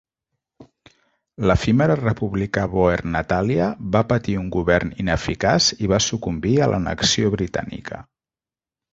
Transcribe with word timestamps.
L'efímera 1.49 1.97
república 1.97 2.63
bóer 2.71 2.95
Natalia 3.15 3.67
va 3.95 4.01
patir 4.13 4.37
un 4.43 4.47
govern 4.55 4.93
ineficaç 5.03 5.67
i 5.75 5.91
va 5.93 5.99
sucumbir 6.07 6.55
a 6.59 6.71
l'annexió 6.73 7.31
britànica. 7.37 8.01